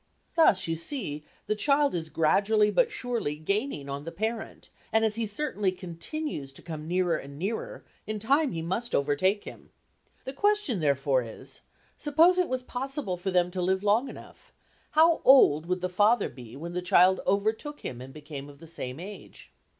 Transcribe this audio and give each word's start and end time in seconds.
Thus 0.33 0.67
you 0.67 0.75
see, 0.77 1.23
the 1.45 1.53
child 1.53 1.93
is 1.93 2.09
gradually 2.09 2.71
but 2.71 2.91
surely 2.91 3.35
gaining 3.35 3.87
on 3.87 4.03
the 4.03 4.11
parent, 4.11 4.69
and 4.91 5.05
as 5.05 5.13
he 5.13 5.27
certainly 5.27 5.71
continues 5.71 6.51
to 6.53 6.63
come 6.63 6.87
nearer 6.87 7.15
and 7.17 7.37
nearer, 7.37 7.83
in 8.07 8.17
time 8.17 8.51
he 8.51 8.63
must 8.63 8.95
overtake 8.95 9.43
him. 9.43 9.69
The 10.25 10.33
question 10.33 10.79
therefore 10.79 11.21
is, 11.21 11.61
suppose 11.99 12.39
it 12.39 12.49
was 12.49 12.63
possible 12.63 13.15
for 13.15 13.29
them 13.29 13.51
to 13.51 13.61
live 13.61 13.83
long 13.83 14.09
enough, 14.09 14.51
how 14.89 15.21
old 15.23 15.67
would 15.67 15.81
the 15.81 15.87
father 15.87 16.29
be 16.29 16.55
when 16.55 16.73
the 16.73 16.81
child 16.81 17.19
overtook 17.27 17.81
him 17.81 18.01
and 18.01 18.11
became 18.11 18.49
of 18.49 18.57
the 18.57 18.65
same 18.67 18.99
age?" 18.99 19.51